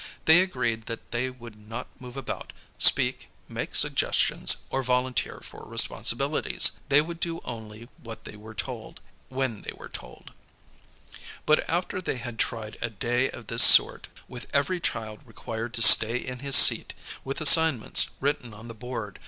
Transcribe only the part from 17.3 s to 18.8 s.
assignments written on the board, with an old fashioned * Jleans,